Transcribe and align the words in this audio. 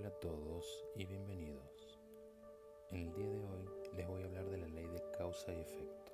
Hola 0.00 0.08
a 0.08 0.20
todos 0.20 0.86
y 0.96 1.04
bienvenidos. 1.04 2.00
En 2.88 3.02
el 3.02 3.12
día 3.12 3.28
de 3.28 3.38
hoy 3.38 3.68
les 3.94 4.08
voy 4.08 4.22
a 4.22 4.24
hablar 4.24 4.48
de 4.48 4.56
la 4.56 4.68
ley 4.68 4.86
de 4.86 5.02
causa 5.10 5.52
y 5.52 5.60
efecto. 5.60 6.12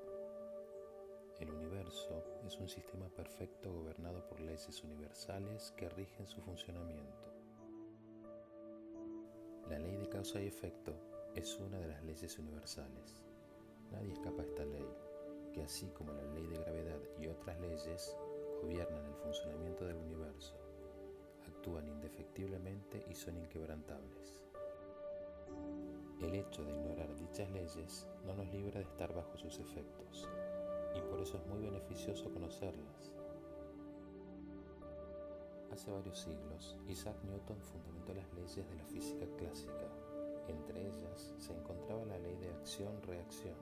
El 1.38 1.53
universo 1.53 2.25
es 2.45 2.59
un 2.59 2.69
sistema 2.69 3.09
perfecto 3.11 3.72
gobernado 3.72 4.27
por 4.27 4.41
leyes 4.41 4.83
universales 4.83 5.72
que 5.77 5.88
rigen 5.88 6.27
su 6.27 6.41
funcionamiento. 6.41 7.33
La 9.71 9.78
ley 9.78 9.96
de 9.98 10.08
causa 10.08 10.40
y 10.40 10.48
efecto 10.48 10.92
es 11.37 11.56
una 11.60 11.78
de 11.78 11.87
las 11.87 12.03
leyes 12.03 12.37
universales. 12.40 13.22
Nadie 13.92 14.14
escapa 14.14 14.42
a 14.42 14.46
esta 14.46 14.64
ley, 14.64 14.90
que 15.53 15.62
así 15.62 15.90
como 15.90 16.12
la 16.12 16.24
ley 16.34 16.48
de 16.48 16.59
gravedad 16.59 17.00
y 17.20 17.28
otras 17.28 17.60
leyes, 17.60 18.16
gobiernan 18.62 19.06
el 19.06 19.14
funcionamiento 19.14 19.84
del 19.84 19.98
universo 19.98 20.66
actúan 21.47 21.88
indefectiblemente 21.88 23.05
y 23.09 23.14
son 23.14 23.36
inquebrantables. 23.36 24.41
El 26.20 26.34
hecho 26.34 26.64
de 26.64 26.72
ignorar 26.72 27.14
dichas 27.16 27.50
leyes 27.50 28.06
no 28.24 28.34
nos 28.34 28.48
libra 28.50 28.80
de 28.80 28.86
estar 28.86 29.14
bajo 29.14 29.36
sus 29.36 29.59
efectos, 29.59 30.28
y 30.95 31.00
por 31.10 31.20
eso 31.20 31.36
es 31.36 31.46
muy 31.46 31.60
beneficioso 31.60 32.32
conocerlas. 32.32 33.12
Hace 35.72 35.91
varios 35.91 36.19
siglos, 36.19 36.78
Isaac 36.88 37.16
Newton 37.24 37.60
fundamentó 37.60 38.14
las 38.14 38.33
leyes 38.33 38.66
de 38.69 38.74
la 38.77 38.84
física 38.84 39.27
clásica. 39.36 39.91
Entre 40.48 40.80
ellas 40.80 41.34
se 41.38 41.52
encontraba 41.52 42.05
la 42.06 42.19
ley 42.19 42.36
de 42.36 42.48
acción-reacción, 42.50 43.56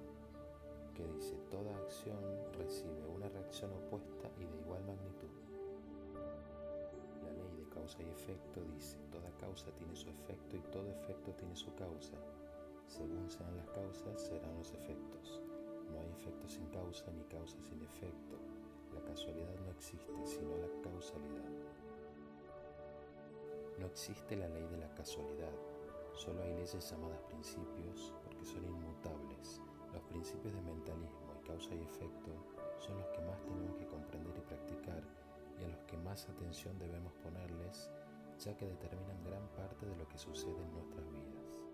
que 0.94 1.04
dice 1.08 1.34
toda 1.50 1.76
acción 1.76 2.18
recibe 2.56 3.04
una 3.06 3.28
reacción 3.28 3.72
opuesta 3.72 4.13
causa 7.84 8.02
y 8.02 8.08
efecto 8.08 8.64
dice, 8.74 8.96
toda 9.12 9.30
causa 9.38 9.70
tiene 9.72 9.94
su 9.94 10.08
efecto 10.08 10.56
y 10.56 10.60
todo 10.72 10.88
efecto 10.88 11.32
tiene 11.32 11.54
su 11.54 11.74
causa. 11.74 12.16
Según 12.88 13.28
sean 13.28 13.54
las 13.58 13.68
causas, 13.68 14.22
serán 14.22 14.56
los 14.56 14.72
efectos. 14.72 15.42
No 15.92 16.00
hay 16.00 16.08
efecto 16.08 16.48
sin 16.48 16.64
causa 16.68 17.04
ni 17.12 17.22
causa 17.24 17.58
sin 17.60 17.82
efecto. 17.82 18.38
La 18.94 19.02
casualidad 19.04 19.54
no 19.66 19.70
existe, 19.72 20.14
sino 20.24 20.56
la 20.56 20.68
causalidad. 20.82 21.50
No 23.78 23.86
existe 23.86 24.34
la 24.34 24.48
ley 24.48 24.66
de 24.68 24.78
la 24.78 24.88
casualidad. 24.94 25.52
Solo 26.14 26.42
hay 26.42 26.54
leyes 26.54 26.90
llamadas 26.90 27.20
principios 27.24 28.14
porque 28.24 28.46
son 28.46 28.64
inmutables. 28.64 29.60
Los 29.92 30.02
principios 30.04 30.54
de 30.54 30.62
mentalismo 30.62 31.34
y 31.38 31.46
causa 31.46 31.74
y 31.74 31.82
efecto 31.82 32.32
son 32.78 32.96
los 32.96 33.08
que 33.08 33.20
más 33.20 33.42
tenemos 33.42 33.73
más 36.04 36.28
atención 36.28 36.78
debemos 36.78 37.14
ponerles, 37.14 37.90
ya 38.38 38.54
que 38.56 38.66
determinan 38.66 39.24
gran 39.24 39.48
parte 39.48 39.86
de 39.86 39.96
lo 39.96 40.06
que 40.06 40.18
sucede 40.18 40.62
en 40.62 40.72
nuestras 40.72 41.10
vidas. 41.10 41.64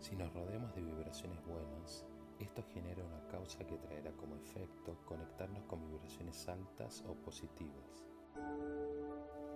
Si 0.00 0.16
nos 0.16 0.32
rodeamos 0.32 0.74
de 0.74 0.82
vibraciones 0.82 1.44
buenas, 1.44 2.06
esto 2.38 2.62
genera 2.72 3.04
una 3.04 3.26
causa 3.28 3.66
que 3.66 3.78
traerá 3.78 4.12
como 4.12 4.36
efecto 4.36 4.96
conectarnos 5.04 5.64
con 5.64 5.86
vibraciones 5.86 6.48
altas 6.48 7.04
o 7.06 7.14
positivas. 7.14 8.04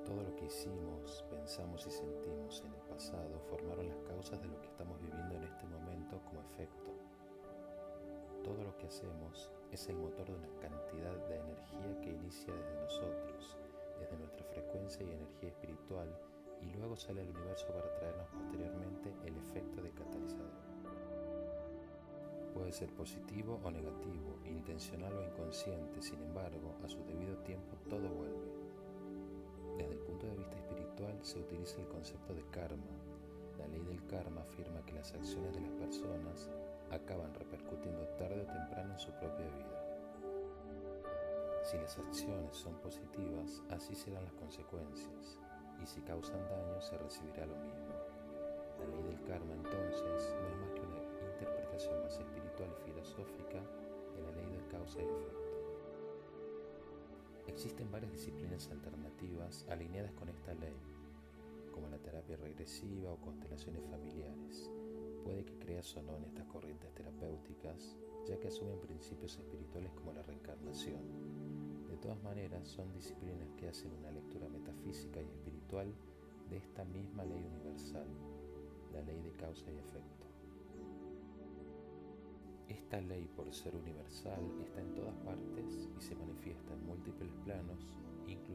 Todo 0.05 0.23
lo 0.23 0.35
que 0.37 0.47
hicimos, 0.47 1.25
pensamos 1.31 1.87
y 1.87 1.91
sentimos 1.91 2.62
en 2.64 2.75
el 2.75 2.81
pasado 2.83 3.41
formaron 3.48 3.89
las 3.89 4.01
causas 4.03 4.41
de 4.41 4.48
lo 4.48 4.59
hacemos 8.91 9.52
es 9.70 9.88
el 9.88 9.96
motor 9.98 10.27
de 10.27 10.34
una 10.34 10.48
cantidad 10.58 11.14
de 11.28 11.36
energía 11.36 12.00
que 12.02 12.10
inicia 12.10 12.52
desde 12.52 12.83
nosotros, 12.83 13.56
desde 14.00 14.16
nuestra 14.16 14.44
frecuencia 14.46 15.06
y 15.06 15.12
energía 15.12 15.50
espiritual, 15.50 16.08
y 16.60 16.72
luego 16.77 16.96
sale 16.96 17.20
al 17.20 17.28
universo 17.28 17.68
para 17.68 17.94
traernos 17.94 18.27
posteriormente 18.30 19.14
el 19.24 19.36
efecto 19.36 19.80
de 19.80 19.92
catalizador. 19.92 20.50
Puede 22.52 22.73
ser 22.73 22.92
positivo 22.95 23.61
o 23.62 23.70
negativo, 23.70 24.40
intencional 24.45 25.17
o 25.17 25.23
inconsciente, 25.23 26.02
sin 26.02 26.20
embargo, 26.23 26.74
a 26.84 26.89
su 26.89 26.98
debido 27.05 27.36
tiempo 27.45 27.77
todo 27.89 28.08
vuelve. 28.08 28.50
Desde 29.79 29.92
el 29.92 30.00
punto 30.00 30.27
de 30.27 30.34
vista 30.34 30.56
espiritual 30.56 31.17
se 31.23 31.39
utiliza 31.39 31.80
el 31.80 31.86
concepto 31.86 32.34
de 32.34 32.42
karma. 32.50 32.90
La 33.61 33.69
ley 33.69 33.85
del 33.85 34.03
karma 34.07 34.41
afirma 34.41 34.81
que 34.87 34.95
las 34.95 35.13
acciones 35.13 35.55
de 35.55 35.61
las 35.61 35.73
personas 35.73 36.48
acaban 36.91 37.35
repercutiendo 37.35 38.07
tarde 38.17 38.41
o 38.41 38.47
temprano 38.47 38.95
en 38.95 38.98
su 38.98 39.11
propia 39.13 39.47
vida. 39.48 39.81
Si 41.63 41.77
las 41.77 41.98
acciones 41.98 42.57
son 42.57 42.75
positivas, 42.81 43.63
así 43.69 43.95
serán 43.95 44.25
las 44.25 44.33
consecuencias, 44.33 45.39
y 45.83 45.87
si 45.87 46.01
causan 46.01 46.41
daño, 46.48 46.81
se 46.81 46.97
recibirá 46.97 47.45
lo 47.45 47.57
mismo. 47.57 47.93
La 48.79 48.87
ley 48.87 49.03
del 49.03 49.23
karma 49.25 49.53
entonces 49.53 50.35
no 50.41 50.48
es 50.48 50.57
más 50.57 50.71
que 50.73 50.81
una 50.81 51.03
interpretación 51.35 52.03
más 52.03 52.19
espiritual 52.19 52.71
y 52.79 52.91
filosófica 52.91 53.61
de 54.15 54.23
la 54.23 54.31
ley 54.31 54.47
del 54.53 54.67
causa 54.69 55.01
y 55.01 55.05
efecto. 55.05 55.51
Existen 57.47 57.91
varias 57.91 58.13
disciplinas 58.13 58.71
alternativas 58.71 59.67
alineadas 59.69 60.15
con 60.15 60.31
esta 60.31 60.55
ley, 60.55 60.75
como 61.80 61.89
la 61.89 61.98
terapia 61.98 62.36
regresiva 62.36 63.11
o 63.11 63.17
constelaciones 63.17 63.83
familiares, 63.91 64.70
Puede 65.24 65.45
que 65.45 65.58
creas 65.58 65.95
o 65.96 66.02
no 66.02 66.17
en 66.17 66.24
estas 66.24 66.46
corrientes 66.46 66.92
terapéuticas, 66.95 67.96
ya 68.27 68.39
que 68.39 68.48
asumen 68.48 68.80
principios 68.80 69.36
espirituales 69.36 69.92
como 69.92 70.13
la 70.13 70.23
reencarnación. 70.23 71.02
De 71.89 71.96
todas 71.98 72.23
maneras, 72.23 72.67
son 72.67 72.91
disciplinas 72.92 73.52
que 73.58 73.68
hacen 73.68 73.92
una 73.92 74.11
lectura 74.11 74.48
metafísica 74.48 75.20
y 75.20 75.27
espiritual 75.27 75.92
de 76.48 76.57
esta 76.57 76.85
misma 76.85 77.24
ley 77.24 77.45
universal, 77.45 78.08
la 78.92 79.02
ley 79.02 79.20
de 79.20 79.33
causa 79.33 79.70
y 79.70 79.77
efecto. 79.77 80.27
Esta 82.68 83.01
ley, 83.02 83.29
por 83.36 83.52
ser 83.52 83.77
universal, 83.77 84.42
está 84.64 84.80
en 84.80 84.95
todas 84.95 85.17
partes 85.17 85.89
y 85.98 86.01
se 86.01 86.14
manifiesta 86.14 86.73
en 86.73 86.86
múltiples 86.86 87.30
planos, 87.45 87.92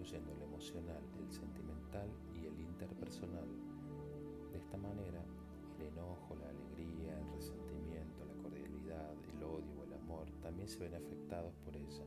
incluyendo 0.06 0.34
el 0.34 0.42
emocional, 0.44 1.02
el 1.18 1.32
sentimental 1.32 2.08
y 2.36 2.46
el 2.46 2.60
interpersonal. 2.60 3.48
De 4.52 4.60
esta 4.60 4.78
manera, 4.78 5.26
el 5.80 5.88
enojo, 5.88 6.36
la 6.36 6.50
alegría, 6.50 7.20
el 7.20 7.32
resentimiento, 7.34 8.24
la 8.24 8.36
cordialidad, 8.44 9.16
el 9.34 9.44
odio 9.44 9.80
o 9.80 9.84
el 9.84 9.94
amor 9.94 10.28
también 10.44 10.70
se 10.70 10.78
ven 10.78 10.94
afectados 10.94 11.56
por 11.66 11.76
ella. 11.76 12.06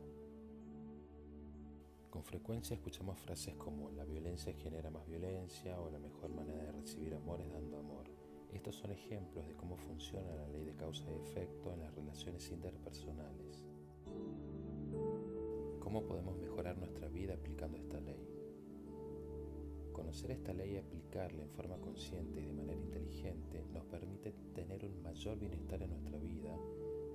Con 2.09 2.23
frecuencia 2.23 2.75
escuchamos 2.75 3.19
frases 3.19 3.57
como 3.57 3.91
la 3.91 4.05
violencia 4.05 4.55
genera 4.55 4.91
más 4.91 5.05
violencia 5.09 5.81
o 5.81 5.91
la 5.91 5.99
mejor 5.99 6.31
manera 6.31 6.63
de 6.63 6.73
recibir 6.73 7.15
amor 7.15 7.41
es 7.41 7.53
dando 7.53 7.79
amor. 7.79 8.05
Estos 8.53 8.77
son 8.77 8.93
ejemplos 8.93 9.45
de 9.49 9.55
cómo 9.57 9.77
funciona 9.77 10.37
la 10.37 10.49
ley 10.49 10.65
de 10.65 10.77
causa 10.77 11.05
y 11.11 11.17
efecto 11.17 11.73
en 11.73 11.81
las 11.81 11.93
relaciones 11.97 12.49
interpersonales. 12.49 13.65
¿Cómo 15.81 16.07
podemos 16.07 16.39
mejorar 16.59 16.77
nuestra 16.77 17.09
vida 17.09 17.35
aplicando 17.35 17.79
esta 17.79 18.01
ley? 18.01 18.19
Conocer 19.93 20.33
esta 20.33 20.53
ley 20.53 20.73
y 20.73 20.79
aplicarla 20.79 21.45
en 21.45 21.51
forma 21.51 21.77
consciente 21.77 22.41
y 22.41 22.47
de 22.47 22.53
manera 22.53 22.81
inteligente 22.81 23.65
nos 23.73 23.85
permite 23.85 24.33
tener 24.57 24.85
un 24.85 25.01
mayor 25.01 25.39
bienestar 25.39 25.81
en 25.81 25.91
nuestra 25.91 26.19
vida, 26.19 26.59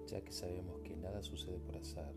ya 0.08 0.22
que 0.22 0.32
sabemos 0.32 0.80
que 0.80 0.96
nada 0.96 1.22
sucede 1.22 1.60
por 1.60 1.76
azar, 1.76 2.14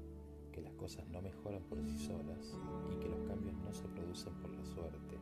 que 0.52 0.60
las 0.60 0.72
cosas 0.74 1.08
no 1.08 1.20
mejoran 1.20 1.64
por 1.64 1.82
sí 1.82 1.98
solas 1.98 2.56
y 2.92 3.00
que 3.00 3.08
los 3.08 3.26
cambios 3.26 3.56
no 3.56 3.74
se 3.74 3.88
producen 3.88 4.32
por 4.34 4.54
la 4.54 4.64
suerte, 4.64 5.18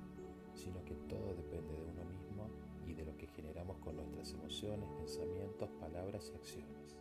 sino 0.52 0.84
que 0.84 0.96
todo 1.08 1.34
depende 1.34 1.72
de 1.72 1.84
uno 1.84 2.04
mismo 2.04 2.50
y 2.86 2.92
de 2.92 3.06
lo 3.06 3.16
que 3.16 3.28
generamos 3.28 3.78
con 3.78 3.96
nuestras 3.96 4.30
emociones, 4.34 4.90
pensamientos, 4.98 5.70
palabras 5.80 6.30
y 6.30 6.36
acciones. 6.36 6.98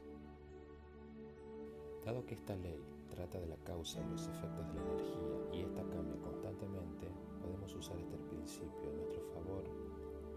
Dado 2.06 2.25
que 2.25 2.36
esta 2.36 2.56
ley 2.56 2.93
trata 3.13 3.40
de 3.40 3.47
la 3.47 3.57
causa 3.57 4.01
y 4.01 4.09
los 4.09 4.28
efectos 4.28 4.68
de 4.68 4.74
la 4.74 4.81
energía 4.81 5.53
y 5.53 5.62
esta 5.62 5.84
cambia 5.84 6.19
constantemente, 6.22 7.07
podemos 7.41 7.74
usar 7.75 7.97
este 8.00 8.18
principio 8.18 8.89
a 8.89 8.94
nuestro 8.94 9.21
favor 9.33 9.63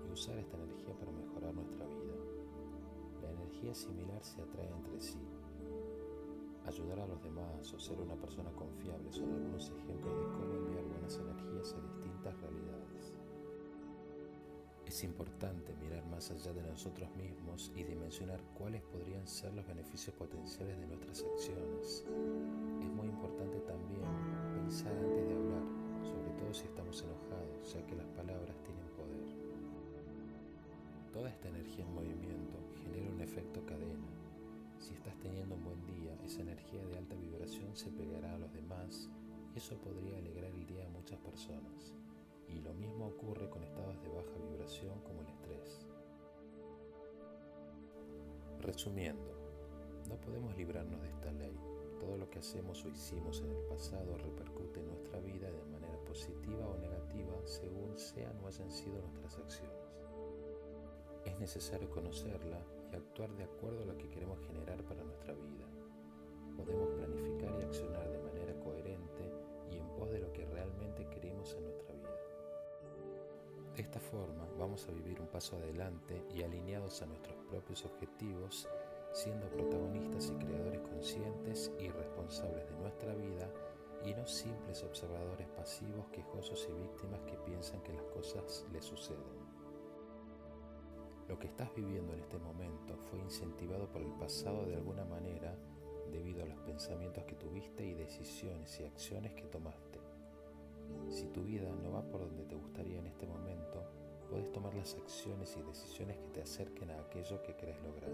y 0.07 0.13
usar 0.13 0.37
esta 0.39 0.57
energía 0.57 0.95
para 0.99 1.13
mejorar 1.13 1.55
nuestra 1.55 1.87
vida. 1.87 2.15
La 3.23 3.31
energía 3.33 3.75
similar 3.75 4.23
se 4.23 4.43
atrae 4.43 4.69
entre 4.69 5.01
sí. 5.01 5.19
Ayudar 6.67 7.01
a 7.01 7.07
los 7.07 7.23
demás 7.23 7.73
o 7.73 7.79
ser 7.79 7.99
una 8.01 8.17
persona 8.17 8.51
confiable 8.53 9.11
son 9.13 9.33
algunos 9.33 9.71
ejemplos 9.71 10.19
de 10.19 10.27
cómo 10.37 10.55
enviar 10.55 10.85
buenas 10.85 11.17
energías 11.17 11.75
a 11.75 11.81
distintas 11.81 12.41
realidades. 12.41 12.66
Es 14.97 15.05
importante 15.05 15.75
mirar 15.77 16.07
más 16.07 16.31
allá 16.31 16.55
de 16.55 16.63
nosotros 16.63 17.15
mismos 17.17 17.71
y 17.77 17.85
dimensionar 17.85 18.41
cuáles 18.57 18.81
podrían 18.81 19.27
ser 19.27 19.53
los 19.53 19.67
beneficios 19.67 20.17
potenciales 20.17 20.81
de 20.81 20.87
nuestras 20.87 21.23
acciones. 21.23 22.03
Es 22.81 22.91
muy 22.97 23.07
importante 23.07 23.61
también 23.61 24.01
pensar 24.55 24.97
antes 24.97 25.29
de 25.29 25.35
hablar, 25.35 25.65
sobre 26.03 26.31
todo 26.41 26.55
si 26.55 26.65
estamos 26.65 27.03
enojados, 27.03 27.75
ya 27.75 27.87
que 27.87 27.95
las 27.95 28.07
palabras 28.07 28.57
tienen 28.65 28.89
poder. 28.97 29.29
Toda 31.13 31.29
esta 31.29 31.49
energía 31.49 31.85
en 31.85 31.95
movimiento 31.95 32.57
genera 32.83 33.11
un 33.11 33.21
efecto 33.21 33.67
cadena. 33.67 34.09
Si 34.79 34.95
estás 34.95 35.15
teniendo 35.19 35.57
un 35.57 35.65
buen 35.65 35.85
día, 35.85 36.17
esa 36.25 36.41
energía 36.41 36.83
de 36.87 36.97
alta 36.97 37.17
vibración 37.17 37.77
se 37.77 37.91
pegará 37.91 38.33
a 38.33 38.39
los 38.39 38.51
demás 38.55 39.11
y 39.55 39.59
eso 39.59 39.77
podría 39.77 40.17
alegrar 40.17 40.53
el 40.53 40.67
día 40.67 40.87
a 40.87 40.89
muchas 40.89 41.19
personas. 41.19 41.93
Y 42.49 42.61
lo 42.61 42.73
mismo 42.75 43.09
ocurre 43.09 43.51
con 43.51 43.63
estados 43.63 44.01
de 44.03 44.09
baja 44.09 44.31
vibración 44.39 44.56
Resumiendo, 48.67 49.31
no 50.09 50.17
podemos 50.17 50.57
librarnos 50.57 51.01
de 51.01 51.09
esta 51.09 51.31
ley. 51.31 51.57
Todo 52.01 52.17
lo 52.17 52.29
que 52.29 52.41
hacemos 52.41 52.85
o 52.85 52.89
hicimos 52.89 53.41
en 53.41 53.53
el 53.53 53.63
pasado 53.69 54.19
repercute 54.19 54.81
en 54.81 54.89
nuestra 54.89 55.21
vida 55.21 55.49
de 55.53 55.65
manera 55.67 55.97
positiva 56.05 56.67
o 56.67 56.77
negativa 56.77 57.33
según 57.45 57.97
sean 57.97 58.37
o 58.43 58.49
hayan 58.49 58.69
sido 58.73 59.01
nuestras 59.03 59.39
acciones. 59.39 59.95
Es 61.25 61.39
necesario 61.39 61.89
conocerla 61.91 62.61
y 62.91 62.97
actuar 62.97 63.31
de 63.37 63.45
acuerdo 63.45 63.85
a 63.85 63.87
lo 63.87 63.97
que 63.97 64.11
queremos 64.11 64.41
generar 64.49 64.83
para 64.83 65.05
nuestra 65.05 65.33
vida. 65.35 65.65
Podemos 66.57 66.91
planificar 66.91 67.57
y 67.61 67.65
accionar 67.67 68.11
de 68.11 68.19
manera 68.19 68.59
coherente 68.65 69.33
y 69.71 69.77
en 69.77 69.87
pos 69.95 70.11
de 70.11 70.19
lo 70.19 70.33
que 70.33 70.45
realmente 70.45 71.09
queremos 71.11 71.55
en 71.55 71.63
nuestra 71.63 71.85
vida. 71.85 71.86
De 73.77 73.83
esta 73.83 74.01
forma 74.01 74.49
vamos 74.59 74.89
a 74.89 74.93
vivir 74.93 75.21
un 75.21 75.27
paso 75.27 75.57
adelante 75.57 76.25
y 76.35 76.43
alineados 76.43 77.03
a 77.03 77.07
nuestros 77.07 77.37
propios 77.51 77.85
objetivos, 77.85 78.67
siendo 79.13 79.51
protagonistas 79.51 80.31
y 80.31 80.45
creadores 80.45 80.81
conscientes 80.81 81.71
y 81.79 81.91
responsables 81.91 82.67
de 82.71 82.77
nuestra 82.77 83.15
vida 83.15 83.53
y 84.03 84.15
no 84.15 84.27
simples 84.27 84.83
observadores 84.83 85.47
pasivos, 85.49 86.07
quejosos 86.11 86.67
y 86.71 86.73
víctimas 86.73 87.21
que 87.27 87.37
piensan 87.45 87.83
que 87.83 87.93
las 87.93 88.05
cosas 88.05 88.65
les 88.73 88.83
suceden. 88.83 89.45
Lo 91.29 91.39
que 91.39 91.49
estás 91.49 91.69
viviendo 91.75 92.15
en 92.15 92.21
este 92.21 92.39
momento 92.39 92.97
fue 93.11 93.19
incentivado 93.19 93.93
por 93.93 94.01
el 94.01 94.13
pasado 94.13 94.65
de 94.65 94.77
alguna 94.77 95.05
manera 95.05 95.55
debido 96.11 96.43
a 96.45 96.47
los 96.47 96.59
pensamientos 96.61 97.25
que 97.25 97.35
tuviste 97.35 97.85
y 97.85 97.93
decisiones 97.93 98.81
y 98.81 98.85
acciones 98.85 99.35
que 99.35 99.45
tomaste. 99.45 99.96
Si 101.09 101.27
tu 101.29 101.43
vida 101.43 101.71
no 101.83 101.93
va 101.93 102.03
por 102.03 102.21
donde 102.21 102.45
te 102.45 102.55
gustaría 102.55 102.99
en 102.99 103.07
este 103.07 103.27
momento, 103.27 103.85
puedes 104.29 104.51
tomar 104.53 104.75
las 104.75 104.95
acciones 104.95 105.57
y 105.57 105.63
decisiones 105.63 106.19
que 106.19 106.29
te 106.29 106.43
acerquen 106.43 106.91
a 106.91 107.01
aquello 107.01 107.43
que 107.43 107.55
querés 107.55 107.81
lograr. 107.83 108.11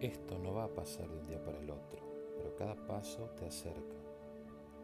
Esto 0.00 0.38
no 0.38 0.54
va 0.54 0.64
a 0.64 0.74
pasar 0.74 1.08
de 1.08 1.18
un 1.18 1.26
día 1.26 1.42
para 1.42 1.58
el 1.58 1.70
otro, 1.70 1.98
pero 2.36 2.54
cada 2.54 2.74
paso 2.86 3.30
te 3.36 3.46
acerca. 3.46 3.96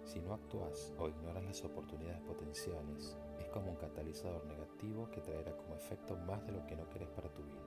Si 0.05 0.21
no 0.21 0.35
actúas 0.35 0.93
o 0.99 1.09
ignoras 1.09 1.44
las 1.44 1.65
oportunidades 1.65 2.21
potenciales, 2.23 3.17
es 3.38 3.47
como 3.49 3.70
un 3.70 3.77
catalizador 3.77 4.44
negativo 4.47 5.09
que 5.11 5.20
traerá 5.20 5.56
como 5.56 5.77
efecto 5.77 6.17
más 6.17 6.44
de 6.44 6.53
lo 6.53 6.67
que 6.67 6.77
no 6.77 6.88
querés 6.91 7.09
para 7.11 7.32
tu 7.32 7.43
vida. 7.43 7.62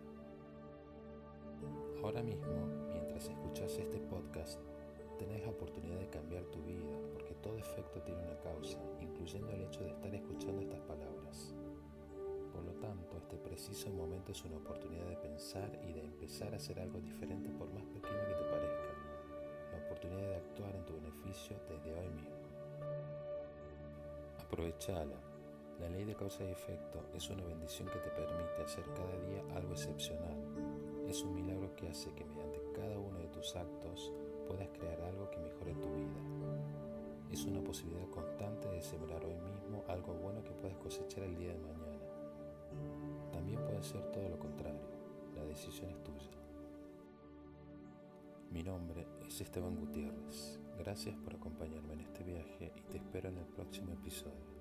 Ahora 2.03 2.21
mismo, 2.21 2.67
mientras 2.91 3.27
escuchas 3.27 3.77
este 3.77 3.99
podcast, 3.99 4.59
tenés 5.17 5.41
la 5.43 5.49
oportunidad 5.49 5.99
de 5.99 6.09
cambiar 6.09 6.43
tu 6.45 6.61
vida, 6.63 6.96
todo 7.41 7.57
efecto 7.57 8.01
tiene 8.01 8.21
una 8.23 8.37
causa, 8.39 8.79
incluyendo 8.99 9.51
el 9.51 9.63
hecho 9.63 9.81
de 9.83 9.91
estar 9.91 10.13
escuchando 10.13 10.61
estas 10.61 10.81
palabras. 10.81 11.53
Por 12.53 12.63
lo 12.63 12.73
tanto, 12.73 13.17
este 13.17 13.37
preciso 13.37 13.89
momento 13.91 14.31
es 14.31 14.43
una 14.43 14.57
oportunidad 14.57 15.05
de 15.05 15.17
pensar 15.17 15.79
y 15.83 15.93
de 15.93 16.01
empezar 16.01 16.53
a 16.53 16.57
hacer 16.57 16.79
algo 16.79 16.99
diferente 16.99 17.49
por 17.51 17.71
más 17.71 17.83
pequeño 17.85 18.27
que 18.27 18.33
te 18.33 18.49
parezca. 18.49 18.93
La 19.71 19.85
oportunidad 19.85 20.29
de 20.29 20.35
actuar 20.35 20.75
en 20.75 20.85
tu 20.85 20.93
beneficio 20.93 21.55
desde 21.69 21.93
hoy 21.93 22.09
mismo. 22.09 22.35
Aprovechala. 24.39 25.21
La 25.79 25.89
ley 25.89 26.05
de 26.05 26.15
causa 26.15 26.43
y 26.43 26.49
efecto 26.49 27.05
es 27.13 27.29
una 27.29 27.43
bendición 27.43 27.87
que 27.89 27.99
te 27.99 28.09
permite 28.09 28.63
hacer 28.65 28.83
cada 28.95 29.15
día 29.27 29.43
algo 29.55 29.73
excepcional. 29.73 30.35
Es 31.07 31.21
un 31.21 31.35
milagro 31.35 31.75
que 31.75 31.87
hace 31.87 32.11
que 32.15 32.25
mediante 32.25 32.59
cada 32.73 32.97
uno 32.97 33.19
de 33.19 33.27
tus 33.27 33.55
actos 33.55 34.11
puedas 34.47 34.69
crear 34.69 34.99
algo 35.01 35.29
que 35.29 35.37
mejore 35.37 35.75
tu 35.75 35.93
vida. 35.93 36.36
Es 37.31 37.45
una 37.45 37.61
posibilidad 37.61 38.09
constante 38.09 38.69
de 38.69 38.81
sembrar 38.81 39.23
hoy 39.25 39.35
mismo 39.35 39.83
algo 39.87 40.13
bueno 40.13 40.43
que 40.43 40.51
puedas 40.51 40.77
cosechar 40.77 41.23
el 41.23 41.37
día 41.37 41.53
de 41.53 41.59
mañana. 41.59 42.05
También 43.31 43.63
puede 43.65 43.83
ser 43.83 44.01
todo 44.11 44.29
lo 44.29 44.39
contrario. 44.39 44.81
La 45.35 45.43
decisión 45.43 45.89
es 45.89 46.03
tuya. 46.03 46.31
Mi 48.51 48.63
nombre 48.63 49.05
es 49.27 49.41
Esteban 49.41 49.75
Gutiérrez. 49.75 50.59
Gracias 50.79 51.17
por 51.17 51.35
acompañarme 51.35 51.93
en 51.93 51.99
este 52.01 52.23
viaje 52.23 52.71
y 52.75 52.81
te 52.91 52.97
espero 52.97 53.29
en 53.29 53.37
el 53.37 53.45
próximo 53.45 53.93
episodio. 53.93 54.56